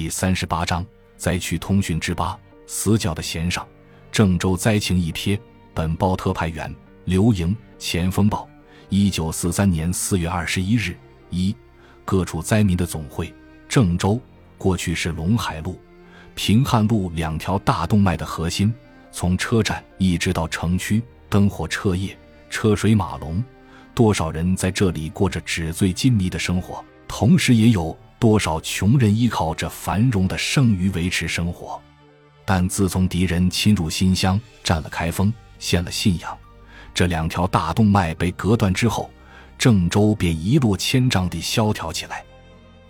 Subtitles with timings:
[0.00, 0.82] 第三十八章
[1.18, 2.34] 灾区通讯之八
[2.66, 3.68] 死角的弦上，
[4.10, 5.38] 郑州灾情一瞥。
[5.74, 8.48] 本报特派员刘莹，前锋报，
[8.88, 10.96] 一九四三年四月二十一日。
[11.28, 11.54] 一
[12.02, 13.30] 各处灾民的总会。
[13.68, 14.18] 郑州
[14.56, 15.78] 过去是陇海路、
[16.34, 18.72] 平汉路两条大动脉的核心，
[19.12, 22.16] 从车站一直到城区，灯火彻夜，
[22.48, 23.44] 车水马龙，
[23.94, 27.94] 多少人在这里过着纸醉金迷的生活，同时也有。
[28.20, 31.80] 多少穷人依靠着繁荣的剩余维持生活，
[32.44, 36.38] 但自从敌人侵入新乡、占了开封、献了信阳，
[36.92, 39.10] 这两条大动脉被隔断之后，
[39.56, 42.22] 郑州便一落千丈地萧条起来。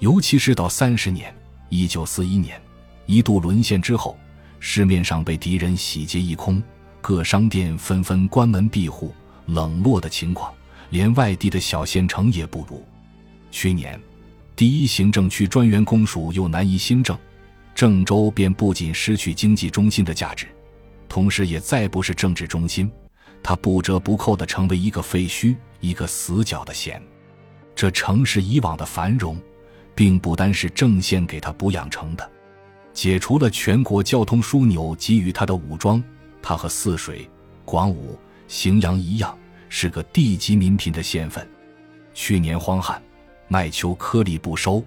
[0.01, 1.33] 尤其是到三十年
[1.71, 2.61] （一九四一年）
[3.07, 4.19] 一度沦陷之后，
[4.59, 6.61] 市面上被敌人洗劫一空，
[7.01, 9.15] 各商店纷纷关门闭户，
[9.47, 10.53] 冷落的情况，
[10.89, 12.85] 连外地的小县城也不如。
[13.53, 13.97] 去年。
[14.61, 17.19] 第一行政区专员公署又难移新政，
[17.75, 20.47] 郑州便不仅失去经济中心的价值，
[21.09, 22.93] 同时也再不是政治中心，
[23.43, 27.03] 它不折不扣地成为一个废墟，一个死角的县。
[27.75, 29.41] 这城市以往的繁荣，
[29.95, 32.31] 并不单是郑县给它补养成的，
[32.93, 36.05] 解除了全国交通枢纽给予它的武装，
[36.43, 37.27] 它和泗水、
[37.65, 39.35] 广武、荥阳一样，
[39.71, 41.49] 是个地级民贫的县份。
[42.13, 43.03] 去年荒旱。
[43.53, 44.81] 麦秋颗粒不收，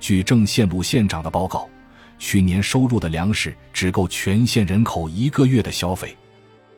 [0.00, 1.70] 据郑县鲁县长的报告，
[2.18, 6.16] 去年收入的粮食只够全县人口一个月的消费，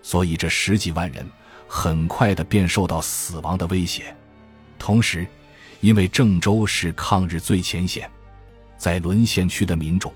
[0.03, 1.27] 所以这十几万人
[1.67, 4.15] 很快的便受到死亡的威胁。
[4.79, 5.27] 同时，
[5.81, 8.11] 因为郑州是抗日最前线，
[8.77, 10.13] 在沦陷区的民众，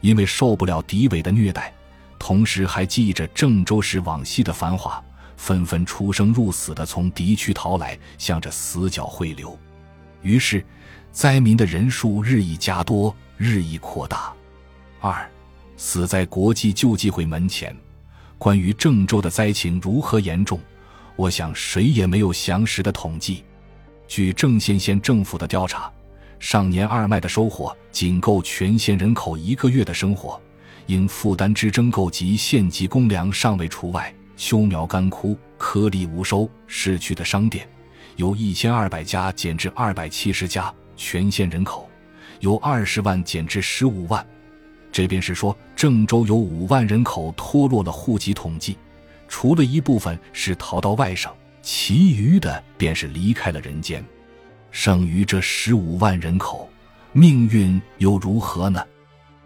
[0.00, 1.74] 因为受不了敌伪的虐待，
[2.20, 5.02] 同时还记着郑州市往昔的繁华，
[5.36, 9.58] 纷纷出生入死的从敌区逃来，向着死角汇流。
[10.22, 10.64] 于是，
[11.10, 14.32] 灾民的人数日益加多，日益扩大。
[15.00, 15.28] 二，
[15.76, 17.76] 死在国际救济会门前。
[18.38, 20.58] 关于郑州的灾情如何严重，
[21.16, 23.44] 我想谁也没有详实的统计。
[24.08, 25.90] 据郑县县政府的调查，
[26.38, 30.40] 上年二麦的收获仅够全县人口一个月的生活，
[30.86, 34.12] 因负担之征购及县级公粮尚未除外。
[34.36, 37.68] 秋苗干枯，颗粒无收，市区的商店。
[38.16, 41.88] 由一千二百家减至二百七十家，全县人口
[42.40, 44.24] 由二十万减至十五万，
[44.90, 48.76] 这便是说郑州有五万人口脱落了户籍统计，
[49.28, 54.04] 除了一部分是逃到外省，其余的便是离开了人间。
[54.70, 56.68] 剩余这十五万人口，
[57.12, 58.82] 命运又如何呢？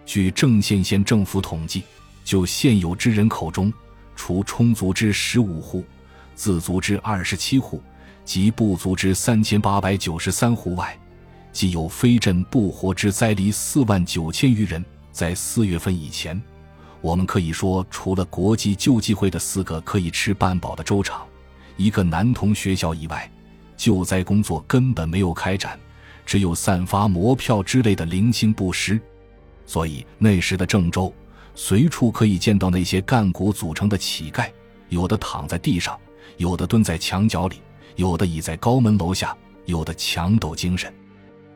[0.05, 1.83] 据郑县县政府统计，
[2.25, 3.73] 就现有之人口中，
[4.15, 5.85] 除充足之十五户，
[6.35, 7.83] 自足之二十七户。
[8.27, 10.99] 及不足之三千八百九十三户外，
[11.53, 14.85] 既有非震不活之灾离四万九千余人。
[15.13, 16.39] 在四月份以前，
[17.01, 21.25] 我们可以说，除了国际救济会的四个可以吃半饱的粥厂，
[21.79, 23.31] 一个男童学校以外，
[23.79, 25.79] 救灾工作根本没有开展，
[26.27, 29.01] 只有散发馍票之类的零星布施。
[29.65, 31.15] 所以那时的郑州，
[31.55, 34.51] 随处可以见到那些干骨组成的乞丐，
[34.91, 35.99] 有的躺在地上，
[36.37, 37.63] 有的蹲在墙角里。
[37.97, 40.93] 有的倚在高门楼下，有的强抖精神，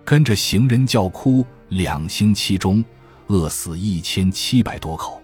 [0.05, 1.47] 跟着行人叫哭。
[1.69, 2.85] 两星期中，
[3.29, 5.23] 饿死一千七百多口。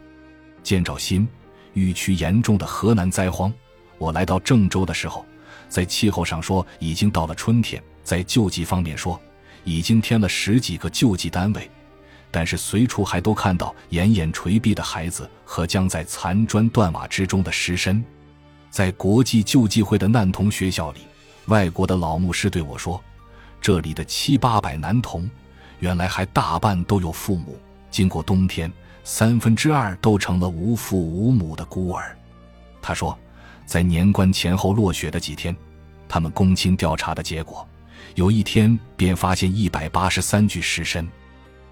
[0.63, 1.27] 见着新
[1.73, 3.53] 预区严重的河南灾荒，
[3.99, 5.27] 我来到郑州的时候，
[5.69, 9.21] 在气候上说已经到了春天，在救济方面说
[9.65, 11.69] 已经添了十几个救济单位，
[12.31, 18.05] 但是随处还都看到奄奄垂毙的孩子和将在残砖断瓦之中的尸身。
[18.77, 21.01] 在国际救济会的难童学校里，
[21.47, 23.03] 外国的老牧师对我说
[23.59, 25.31] ：“这里的七八百男童，
[25.79, 27.59] 原来还大半都有父母，
[27.91, 28.71] 经过冬天，
[29.03, 32.15] 三分之二都成了无父无母的孤儿。”
[32.83, 33.19] 他说，
[33.65, 35.57] 在年关前后落雪的几天，
[36.07, 37.67] 他们公亲调查的结果，
[38.15, 41.09] 有一天便发现一百八十三具尸身，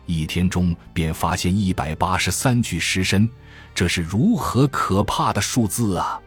[0.07, 3.29] 一天中便发现一百八十三具尸身，
[3.75, 6.19] 这是如何可怕的数字啊！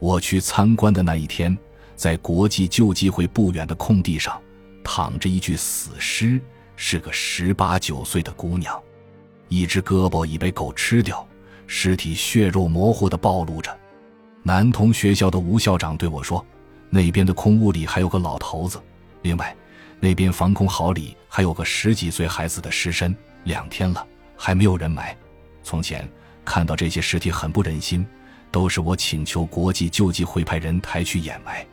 [0.00, 1.56] 我去参观的那一天，
[1.96, 4.40] 在国际救济会不远的空地上，
[4.84, 6.40] 躺着一具死尸，
[6.76, 8.80] 是个十八九岁的姑娘，
[9.48, 11.26] 一只胳膊已被狗吃掉，
[11.66, 13.76] 尸体血肉模糊的暴露着。
[14.44, 16.44] 男童学校的吴校长对我说
[16.88, 18.80] ：“那边的空屋里还有个老头子，
[19.22, 19.54] 另外，
[19.98, 23.14] 那边防空壕里还有个十几岁孩子的尸身，
[23.44, 24.06] 两天了
[24.36, 25.16] 还没有人埋。
[25.64, 26.08] 从前
[26.44, 28.06] 看到这些尸体很不忍心。”
[28.50, 31.66] 都是我请求国际救济会派人抬去掩埋，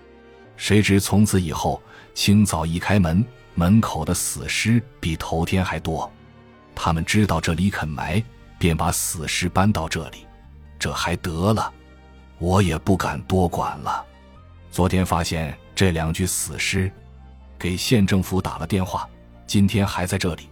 [0.58, 1.82] 谁知从此以后，
[2.14, 6.12] 清早一开门，门口的死尸比头天还多。
[6.74, 8.22] 他们知道这里肯埋，
[8.58, 10.26] 便把死尸搬到这里。
[10.78, 11.72] 这还得了？
[12.38, 14.06] 我也不敢多管了。
[14.70, 16.92] 昨天发现这两具死尸，
[17.58, 19.08] 给县政府打了电话，
[19.48, 20.50] 今天还在这里。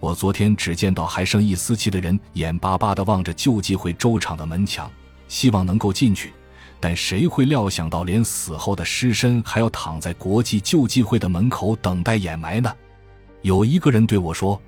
[0.00, 4.90] 我昨天只见到还剩一丝气的人，眼巴巴地望着救济会粥厂的门墙，
[5.28, 6.32] 希望能够进去。
[6.80, 12.72] 但谁会料想到，连死后的尸身还要躺在国际救济会的门口等待掩埋呢？
[13.42, 14.60] 有一个人对我说：“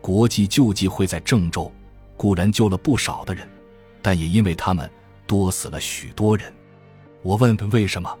[0.00, 1.70] 国际救济会在郑州，
[2.16, 3.48] 固然救了不少的人，
[4.00, 4.90] 但也因为他们
[5.26, 6.52] 多死了许多人。”
[7.22, 8.14] 我问为什么，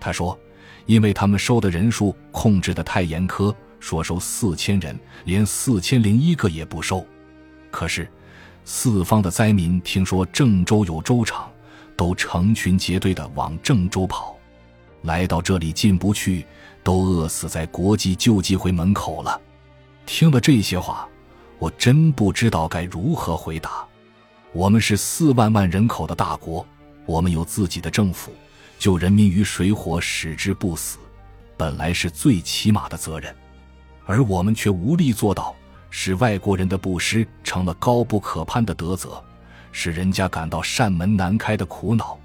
[0.00, 0.38] 他说
[0.86, 7.06] ：“因为他们收的人数控制的太严苛。”说收四千人，连四千零一个也不收。
[7.70, 8.10] 可是，
[8.70, 11.50] 四方的灾民听说郑州有粥厂，
[11.96, 14.36] 都成群结队的往郑州跑。
[15.00, 16.44] 来到这里进不去，
[16.84, 19.40] 都饿死在国际救济会门口了。
[20.04, 21.08] 听了这些话，
[21.58, 23.86] 我真不知道该如何回答。
[24.52, 26.64] 我们是四万万人口的大国，
[27.06, 28.30] 我们有自己的政府，
[28.78, 30.98] 救人民于水火，使之不死，
[31.56, 33.34] 本来是最起码的责任。
[34.04, 35.56] 而我们却无力做到，
[35.90, 39.22] 使外国人的布施成了高不可攀的德泽，
[39.72, 42.18] 使人家感到扇门难开的苦恼。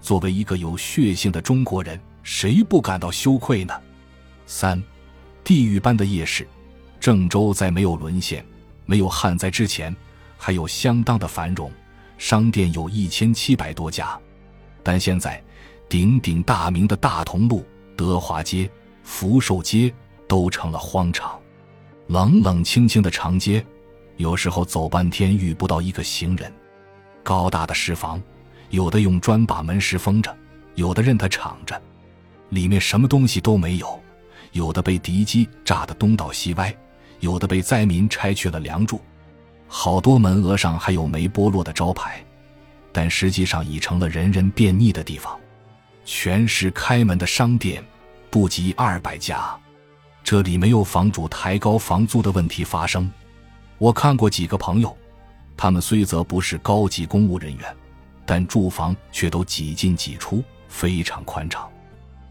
[0.00, 3.74] 作为一个有血性的中国人，谁不感到羞愧呢？
[4.46, 4.82] 三，
[5.42, 6.46] 地狱般的夜市，
[6.98, 8.44] 郑州在没有沦陷、
[8.86, 9.94] 没有旱灾之前，
[10.36, 11.70] 还有相当的繁荣，
[12.16, 14.18] 商店有一千七百多家。
[14.82, 15.42] 但现在，
[15.88, 17.64] 鼎鼎大名的大同路、
[17.96, 18.70] 德华街、
[19.02, 19.92] 福寿街。
[20.28, 21.40] 都成了荒场，
[22.08, 23.62] 冷冷清清的长街，
[24.16, 26.50] 有时候走半天遇不到一个行人。
[27.22, 28.20] 高大的石房，
[28.70, 30.34] 有的用砖把门石封着，
[30.74, 31.78] 有的任它敞着，
[32.48, 33.86] 里面什么东西都没有；
[34.52, 36.74] 有的被敌机炸得东倒西歪，
[37.20, 38.98] 有的被灾民拆去了梁柱。
[39.66, 42.24] 好多门额上还有没剥落的招牌，
[42.90, 45.38] 但实际上已成了人人便溺的地方。
[46.06, 47.84] 全市开门的商店，
[48.30, 49.54] 不及二百家。
[50.30, 53.10] 这里没有房主抬高房租的问题发生。
[53.78, 54.94] 我看过几个朋友，
[55.56, 57.76] 他们虽则不是高级公务人员，
[58.26, 61.66] 但住房却都几进几出，非常宽敞。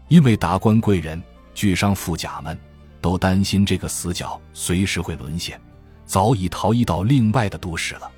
[0.06, 1.20] 因为达官贵人、
[1.56, 2.56] 巨商富贾们
[3.00, 5.60] 都担心这个死角随时会沦陷，
[6.06, 8.08] 早已逃逸到另外的都市了。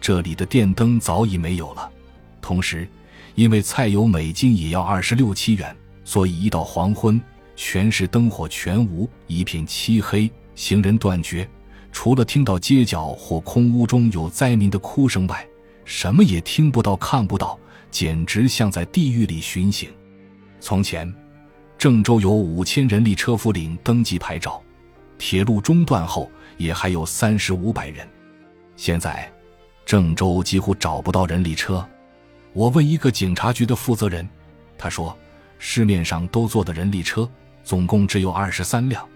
[0.00, 1.88] 这里的电灯早已没有了。
[2.40, 2.88] 同时，
[3.36, 7.22] 因为菜油每斤也要二十六七元，所以一到黄昏。
[7.64, 11.48] 全市灯火全无，一片漆黑，行人断绝。
[11.92, 15.46] 除了听到街角或空屋中有灾民的哭声外，
[15.84, 17.56] 什么也听不到、看不到，
[17.88, 19.88] 简直像在地狱里巡行。
[20.58, 21.10] 从前，
[21.78, 24.60] 郑州有五千人力车夫领登记牌照，
[25.16, 26.28] 铁路中断后
[26.58, 28.06] 也还有三十五百人。
[28.74, 29.32] 现在，
[29.86, 31.88] 郑州几乎找不到人力车。
[32.54, 34.28] 我问一个警察局的负责人，
[34.76, 35.16] 他说，
[35.60, 37.30] 市面上都坐的人力车。
[37.64, 39.06] 总共只有二十三辆，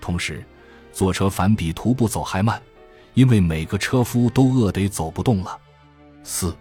[0.00, 0.44] 同时，
[0.92, 2.60] 坐车反比徒步走还慢，
[3.14, 5.58] 因为每个车夫都饿得走不动了。
[6.22, 6.56] 四，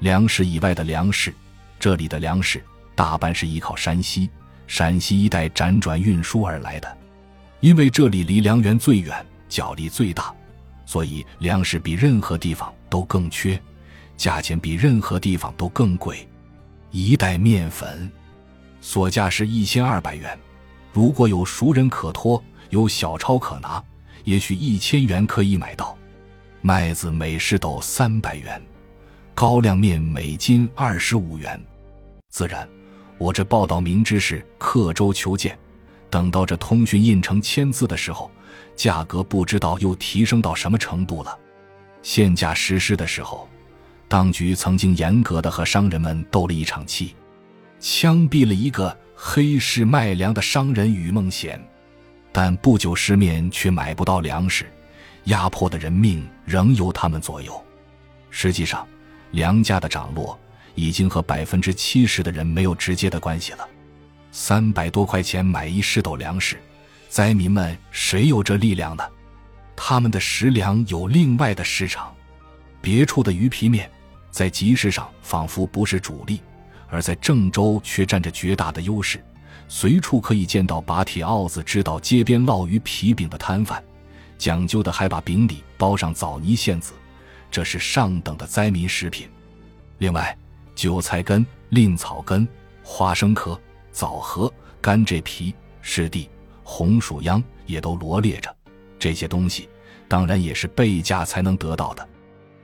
[0.00, 1.32] 粮食以外的粮食，
[1.78, 2.62] 这里的粮食
[2.94, 4.28] 大半是依靠山西、
[4.66, 6.98] 陕西一带辗转运输而来的，
[7.60, 10.34] 因为这里离粮源最远，角力最大，
[10.84, 13.60] 所以粮食比任何地方都更缺，
[14.16, 16.28] 价钱比任何地方都更贵。
[16.90, 18.10] 一袋面粉，
[18.80, 20.38] 所价是一千二百元。
[20.98, 23.80] 如果有熟人可托，有小钞可拿，
[24.24, 25.96] 也许一千元可以买到。
[26.60, 28.60] 麦子每石斗三百元，
[29.32, 31.56] 高粱面每斤二十五元。
[32.30, 32.68] 自然，
[33.16, 35.56] 我这报道明知是刻舟求剑，
[36.10, 38.28] 等到这通讯印成签字的时候，
[38.74, 41.38] 价格不知道又提升到什么程度了。
[42.02, 43.48] 限价实施的时候，
[44.08, 47.14] 当局曾经严格的和商人们斗了一场气，
[47.78, 48.98] 枪毙了一个。
[49.20, 51.60] 黑市卖粮的商人于梦贤，
[52.30, 54.64] 但不久市面却买不到粮食，
[55.24, 57.60] 压迫的人命仍由他们左右。
[58.30, 58.86] 实际上，
[59.32, 60.38] 粮价的涨落
[60.76, 63.68] 已经和百分之七十的人没有直接的关系了。
[64.30, 66.56] 三百多块钱买一石斗粮食，
[67.08, 69.02] 灾民们谁有这力量呢？
[69.74, 72.14] 他们的食粮有另外的市场，
[72.80, 73.90] 别处的鱼皮面
[74.30, 76.40] 在集市上仿佛不是主力。
[76.88, 79.22] 而在郑州却占着绝大的优势，
[79.68, 83.82] 随处可以见到把铁鏊子支到街边烙鱼皮饼的摊贩，
[84.38, 86.92] 讲究的还把饼里包上枣泥馅子，
[87.50, 89.28] 这是上等的灾民食品。
[89.98, 90.36] 另外，
[90.74, 92.46] 韭菜根、蔺草根、
[92.82, 93.60] 花生壳、
[93.92, 96.30] 枣核、甘蔗皮、湿地、
[96.62, 98.54] 红薯秧也都罗列着。
[98.98, 99.68] 这些东西
[100.08, 102.08] 当然也是倍价才能得到的。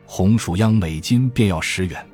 [0.07, 2.07] 红薯秧每斤便要十元，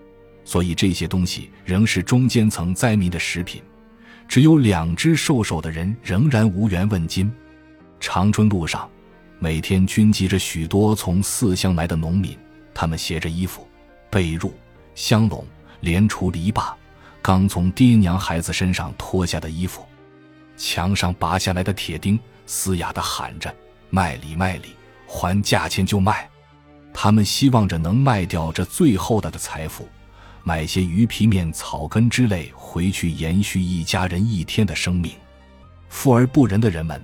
[0.51, 3.63] 所以这些东西仍是中间层灾民的食品。
[4.27, 7.31] 只有两只瘦手的人仍然无缘问津。
[8.01, 8.91] 长春路上，
[9.39, 12.37] 每天均集着许多从四乡来的农民，
[12.75, 13.65] 他们携着衣服、
[14.11, 14.51] 被褥、
[14.97, 15.47] 香笼、
[15.83, 16.75] 连除篱笆，
[17.23, 19.87] 刚从爹娘孩子身上脱下的衣服，
[20.57, 23.55] 墙上拔下来的铁钉，嘶哑地喊着
[23.89, 24.75] ：“卖里卖里，
[25.07, 26.29] 还价钱就卖。”
[26.93, 29.89] 他们希望着能卖掉这最后的的财富，
[30.43, 35.13] 买些鱼皮面、草根之类回去，延续一家人一天的生命。
[35.89, 37.03] 富而不仁的人们。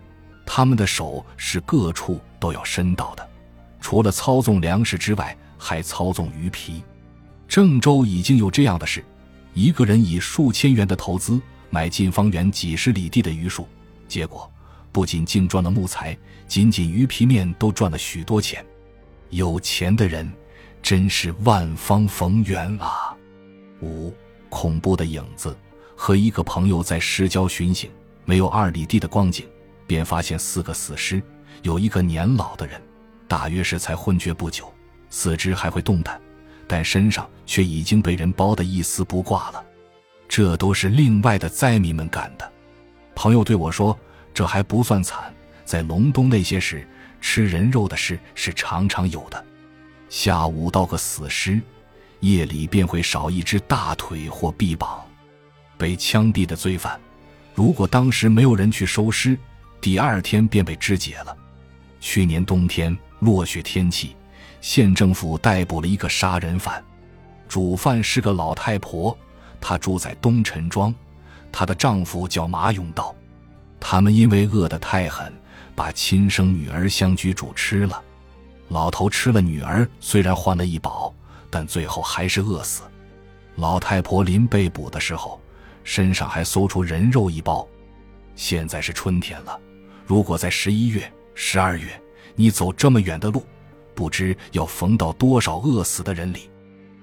[0.49, 3.29] 他们的手是各处都要伸到的，
[3.81, 6.85] 除了操纵粮食之外，还操纵鱼皮。
[7.49, 9.05] 郑州已经有这样的事：
[9.55, 13.67] 一个人以数千元的投资买进方圆几十里地的榆树，
[14.07, 14.49] 结果
[14.93, 16.17] 不仅净赚了木材，
[16.47, 18.65] 仅仅鱼皮面都赚了许多钱。
[19.31, 20.33] 有钱的人
[20.81, 23.16] 真是万方逢源啊！
[24.57, 25.55] 恐怖的影子
[25.95, 27.91] 和一个朋友在市郊巡行，
[28.25, 29.47] 没有二里地的光景。
[29.87, 31.23] 便发现四个死尸，
[31.61, 32.81] 有一个年老的人，
[33.29, 34.73] 大约是才昏厥不久，
[35.11, 36.19] 四肢还会动弹，
[36.67, 39.63] 但身上却已经被人包得一丝不挂了。
[40.27, 42.51] 这都是另外的灾民们干的。
[43.15, 43.97] 朋友对我说
[44.33, 45.33] ：“这还不算惨，
[45.67, 46.89] 在隆冬那些时，
[47.21, 49.45] 吃人肉的事是常常有的。
[50.09, 51.61] 下午到个死尸，
[52.21, 55.05] 夜里便会少一只大腿或臂膀。
[55.79, 56.99] 被枪毙的罪犯，
[57.55, 59.39] 如果当时没有人去收尸。”
[59.79, 61.37] 第二天便被肢解了。
[62.01, 64.17] 去年冬天落雪天气，
[64.61, 66.83] 县政府逮捕了一个杀人犯，
[67.47, 69.17] 主犯是个老太婆，
[69.61, 70.93] 她住在东陈庄，
[71.53, 73.15] 她的丈夫叫马永道。
[73.79, 75.33] 他们因为饿得太狠，
[75.77, 78.03] 把亲生女儿相举煮吃了。
[78.69, 81.15] 老头吃了女儿，虽然换了一饱，
[81.57, 82.83] 但最后还是饿死。
[83.55, 85.41] 老太婆临被捕的时候，
[85.85, 87.67] 身上还搜出人肉一包。
[88.35, 89.59] 现在是春天了。
[90.05, 91.99] 如果在十一月、十二月，
[92.35, 93.43] 你走这么远的路，
[93.95, 96.51] 不知要逢到多少饿死的人里。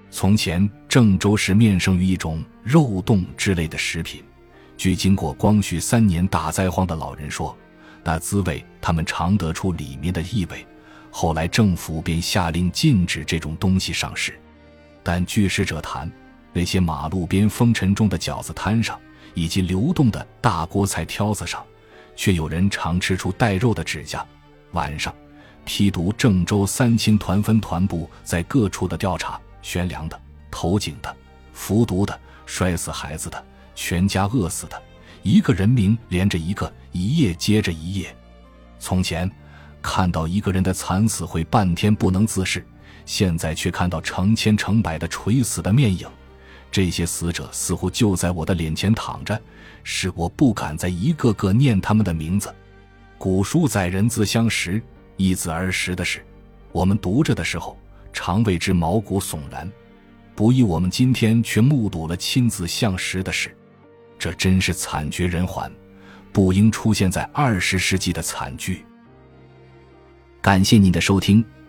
[0.08, 4.22] 从前郑州市面生于一种肉冻之类的食品，
[4.76, 7.58] 据经过光绪三年大灾荒的老人说，
[8.04, 10.64] 那滋味他们尝得出里面的异味。
[11.10, 14.38] 后来政府便下令禁止这种东西上市。
[15.04, 16.10] 但据使者谈，
[16.52, 18.98] 那些马路边风尘中的饺子摊上，
[19.34, 21.64] 以及流动的大锅菜挑子上。
[22.16, 24.24] 却有人常吃出带肉的指甲。
[24.70, 25.12] 晚上，
[25.64, 30.20] 批读郑州三亲团分团部在各处的调查：悬梁的、
[30.50, 31.12] 投井的、
[31.52, 33.44] 服毒的、摔死孩子的、
[33.74, 34.80] 全家饿死的，
[35.22, 38.14] 一个人名连着一个，一夜接着一夜。
[38.78, 39.30] 从前
[39.82, 42.64] 看到一个人的惨死会半天不能自视，
[43.04, 46.08] 现在却看到成千成百的垂死的面影。
[46.70, 49.40] 这些死者似乎就在我的脸前躺着。
[49.86, 52.52] 是我不敢再一个个念他们的名字。
[53.18, 54.82] 古书载人自相识，
[55.18, 56.24] 一子而食的事，
[56.72, 57.78] 我们读着的时候，
[58.10, 59.70] 常为之毛骨悚然。
[60.34, 63.54] 不意我们今天却目睹了亲子相识的事，
[64.18, 65.70] 这真是惨绝人寰，
[66.32, 68.86] 不应出现在二十世纪的惨剧。
[70.40, 71.44] 感谢您的收听，